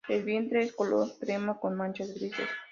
El 0.09 0.23
vientre 0.23 0.63
es 0.63 0.73
color 0.73 1.09
crema 1.19 1.59
con 1.59 1.77
manchas 1.77 2.11
grises. 2.15 2.47